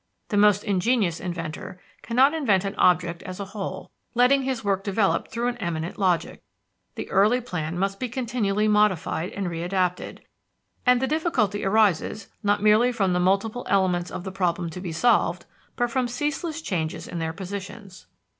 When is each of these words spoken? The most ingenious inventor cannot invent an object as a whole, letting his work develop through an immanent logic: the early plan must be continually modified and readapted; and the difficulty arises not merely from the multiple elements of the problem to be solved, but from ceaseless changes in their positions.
The 0.29 0.35
most 0.37 0.63
ingenious 0.63 1.19
inventor 1.19 1.79
cannot 2.01 2.33
invent 2.33 2.65
an 2.65 2.73
object 2.73 3.21
as 3.21 3.39
a 3.39 3.45
whole, 3.45 3.91
letting 4.15 4.41
his 4.41 4.63
work 4.63 4.83
develop 4.83 5.27
through 5.27 5.47
an 5.49 5.57
immanent 5.57 5.99
logic: 5.99 6.41
the 6.95 7.07
early 7.11 7.39
plan 7.39 7.77
must 7.77 7.99
be 7.99 8.09
continually 8.09 8.67
modified 8.67 9.31
and 9.33 9.45
readapted; 9.45 10.21
and 10.87 11.03
the 11.03 11.05
difficulty 11.07 11.63
arises 11.63 12.29
not 12.41 12.63
merely 12.63 12.91
from 12.91 13.13
the 13.13 13.19
multiple 13.19 13.67
elements 13.69 14.09
of 14.09 14.23
the 14.23 14.31
problem 14.31 14.71
to 14.71 14.81
be 14.81 14.91
solved, 14.91 15.45
but 15.75 15.91
from 15.91 16.07
ceaseless 16.07 16.63
changes 16.63 17.07
in 17.07 17.19
their 17.19 17.31
positions. 17.31 18.07